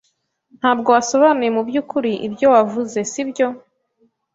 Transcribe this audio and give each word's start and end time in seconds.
Ntabwo 0.59 0.87
wasobanuye 0.95 1.49
mubyukuri 1.57 2.11
ibyo 2.27 2.47
wavuze, 2.53 2.97
sibyo? 3.11 3.47